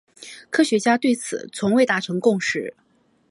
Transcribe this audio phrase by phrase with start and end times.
[0.49, 2.73] 科学家对此从未达成共识。